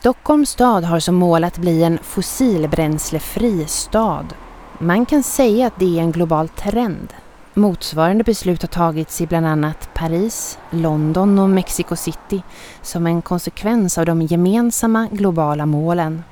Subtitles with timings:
[0.00, 4.34] Stockholms stad har som mål att bli en fossilbränslefri stad.
[4.78, 7.14] Man kan säga att det är en global trend.
[7.54, 12.42] Motsvarande beslut har tagits i bland annat Paris, London och Mexico City
[12.82, 16.24] som en konsekvens av de gemensamma globala målen.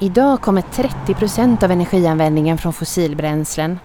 [0.00, 3.78] Idag kommer 30 procent av energianvändningen från fossilbränslen.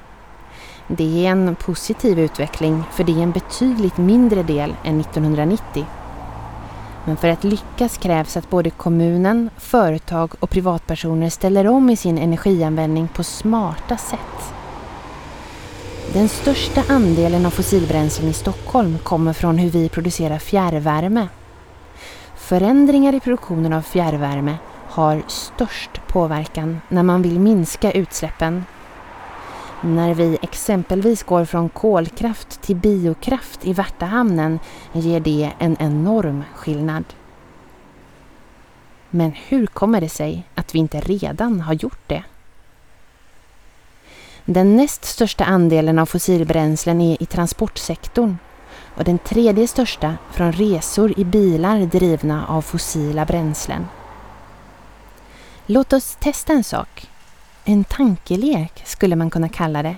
[0.87, 5.85] Det är en positiv utveckling för det är en betydligt mindre del än 1990.
[7.07, 12.17] Men för att lyckas krävs att både kommunen, företag och privatpersoner ställer om i sin
[12.17, 14.53] energianvändning på smarta sätt.
[16.13, 21.27] Den största andelen av fossilbränslen i Stockholm kommer från hur vi producerar fjärrvärme.
[22.35, 24.57] Förändringar i produktionen av fjärrvärme
[24.89, 28.65] har störst påverkan när man vill minska utsläppen.
[29.81, 34.59] När vi exempelvis går från kolkraft till biokraft i Värtahamnen
[34.91, 37.03] ger det en enorm skillnad.
[39.09, 42.23] Men hur kommer det sig att vi inte redan har gjort det?
[44.45, 48.37] Den näst största andelen av fossilbränslen är i transportsektorn
[48.95, 53.87] och den tredje största från resor i bilar drivna av fossila bränslen.
[55.65, 57.09] Låt oss testa en sak.
[57.69, 59.97] En tankelek skulle man kunna kalla det.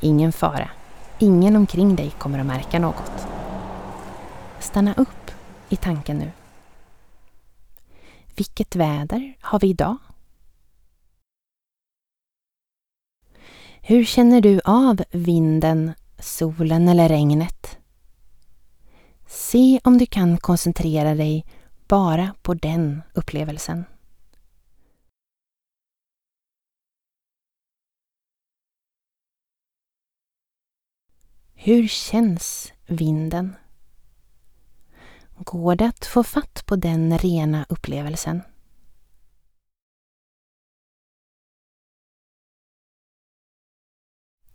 [0.00, 0.70] Ingen fara.
[1.18, 3.26] Ingen omkring dig kommer att märka något.
[4.60, 5.30] Stanna upp
[5.68, 6.30] i tanken nu.
[8.36, 9.96] Vilket väder har vi idag?
[13.80, 17.78] Hur känner du av vinden, solen eller regnet?
[19.26, 21.46] Se om du kan koncentrera dig
[21.86, 23.84] bara på den upplevelsen.
[31.60, 33.56] Hur känns vinden?
[35.38, 38.42] Går det att få fatt på den rena upplevelsen?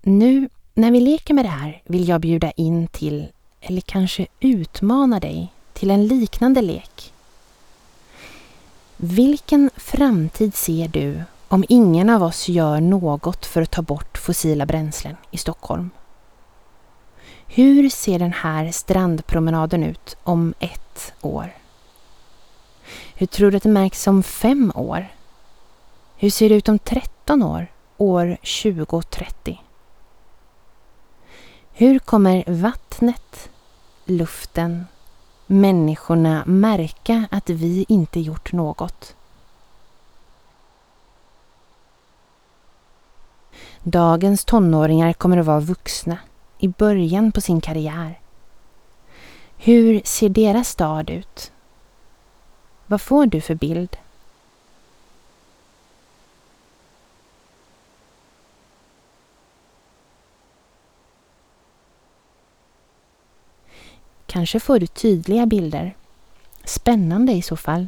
[0.01, 5.19] Nu när vi leker med det här vill jag bjuda in till, eller kanske utmana
[5.19, 7.13] dig till en liknande lek.
[8.97, 14.65] Vilken framtid ser du om ingen av oss gör något för att ta bort fossila
[14.65, 15.89] bränslen i Stockholm?
[17.55, 21.53] Hur ser den här strandpromenaden ut om ett år?
[23.15, 25.07] Hur tror du att det märks om fem år?
[26.17, 29.61] Hur ser det ut om 13 år, år 2030?
[31.73, 33.49] Hur kommer vattnet,
[34.05, 34.85] luften,
[35.45, 39.15] människorna märka att vi inte gjort något?
[43.83, 46.17] Dagens tonåringar kommer att vara vuxna
[46.63, 48.19] i början på sin karriär.
[49.57, 51.51] Hur ser deras stad ut?
[52.87, 53.97] Vad får du för bild?
[64.25, 65.95] Kanske får du tydliga bilder.
[66.65, 67.87] Spännande i så fall.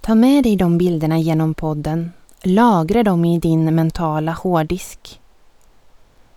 [0.00, 2.12] Ta med dig de bilderna genom podden.
[2.42, 5.20] Lagra dem i din mentala hårddisk.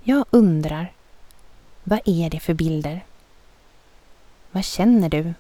[0.04, 0.94] Jag undrar,
[1.84, 3.06] vad är det för bilder?
[4.52, 5.34] Vad känner du?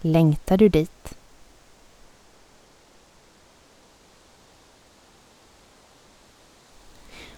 [0.00, 1.14] Längtar du dit?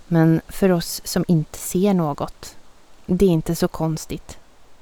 [0.06, 2.56] Men för oss som inte ser något,
[3.06, 4.38] det är inte så konstigt.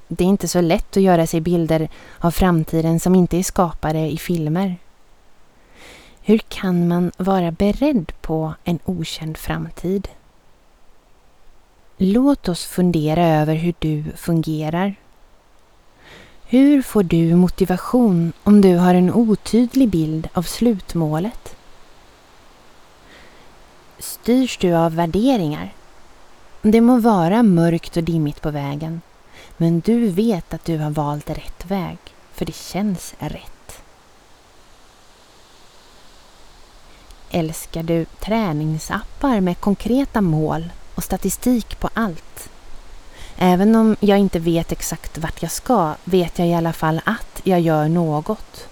[0.09, 1.89] Det är inte så lätt att göra sig bilder
[2.19, 4.77] av framtiden som inte är skapade i filmer.
[6.21, 10.09] Hur kan man vara beredd på en okänd framtid?
[11.97, 14.95] Låt oss fundera över hur du fungerar.
[16.45, 21.57] Hur får du motivation om du har en otydlig bild av slutmålet?
[23.99, 25.75] Styrs du av värderingar?
[26.62, 29.00] Det må vara mörkt och dimmigt på vägen
[29.56, 31.99] men du vet att du har valt rätt väg,
[32.33, 33.83] för det känns rätt.
[37.31, 42.50] Älskar du träningsappar med konkreta mål och statistik på allt?
[43.37, 47.41] Även om jag inte vet exakt vart jag ska vet jag i alla fall att
[47.44, 48.69] jag gör något.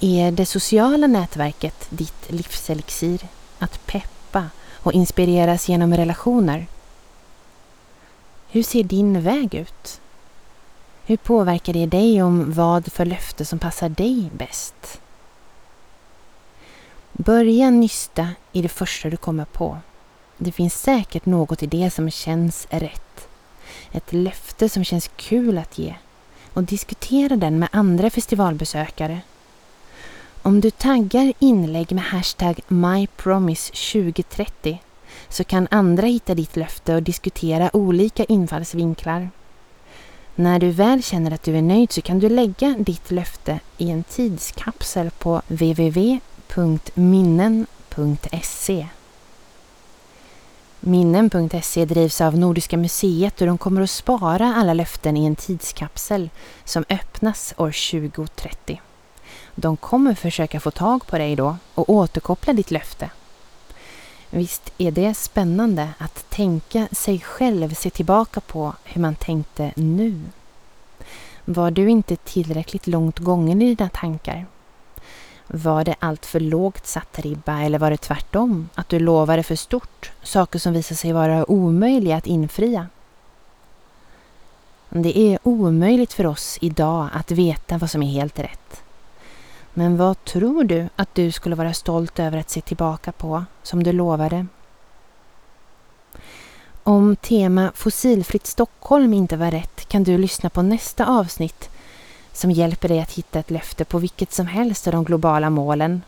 [0.00, 3.28] Är det sociala nätverket ditt livselixir?
[3.58, 6.66] Att peppa och inspireras genom relationer?
[8.48, 10.00] Hur ser din väg ut?
[11.04, 15.00] Hur påverkar det dig om vad för löfte som passar dig bäst?
[17.24, 19.78] Börja nysta i det första du kommer på.
[20.38, 23.28] Det finns säkert något i det som känns rätt.
[23.92, 25.94] Ett löfte som känns kul att ge.
[26.52, 29.20] och diskutera den med andra festivalbesökare.
[30.42, 34.78] Om du taggar inlägg med hashtag MyPromise2030
[35.28, 39.30] så kan andra hitta ditt löfte och diskutera olika infallsvinklar.
[40.34, 43.90] När du väl känner att du är nöjd så kan du lägga ditt löfte i
[43.90, 46.20] en tidskapsel på www
[46.56, 47.66] www.minnen.se.
[50.80, 56.30] Minnen.se drivs av Nordiska museet och de kommer att spara alla löften i en tidskapsel
[56.64, 58.80] som öppnas år 2030.
[59.54, 63.10] De kommer försöka få tag på dig då och återkoppla ditt löfte.
[64.30, 70.20] Visst är det spännande att tänka sig själv se tillbaka på hur man tänkte nu?
[71.44, 74.46] Var du inte tillräckligt långt gången i dina tankar?
[75.52, 78.68] Var det allt för lågt satt ribba eller var det tvärtom?
[78.74, 82.86] Att du lovade för stort, saker som visar sig vara omöjliga att infria?
[84.88, 88.82] Det är omöjligt för oss idag att veta vad som är helt rätt.
[89.74, 93.82] Men vad tror du att du skulle vara stolt över att se tillbaka på som
[93.82, 94.46] du lovade?
[96.82, 101.70] Om tema Fossilfritt Stockholm inte var rätt kan du lyssna på nästa avsnitt
[102.32, 106.02] som hjälper dig att hitta ett löfte på vilket som helst av de globala målen.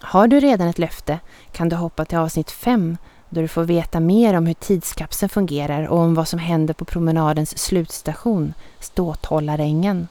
[0.00, 1.18] Har du redan ett löfte
[1.52, 2.96] kan du hoppa till avsnitt 5
[3.28, 6.84] då du får veta mer om hur tidskapseln fungerar och om vad som händer på
[6.84, 10.08] promenadens slutstation, Ståthållarängen.